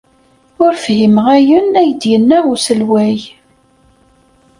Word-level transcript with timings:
Ur 0.63 0.73
fhimeɣ 0.83 1.25
ayen 1.35 1.69
ay 1.81 1.89
d-yenna 2.01 2.37
uselway. 2.51 3.19